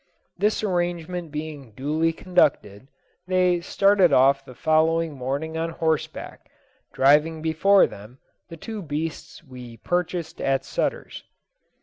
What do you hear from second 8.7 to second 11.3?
beasts we purchased at Sutter's.